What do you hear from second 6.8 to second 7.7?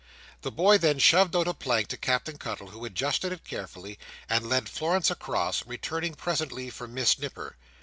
Miss Nipper.